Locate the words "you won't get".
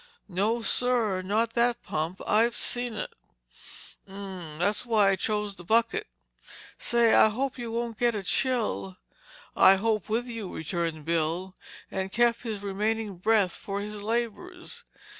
7.59-8.15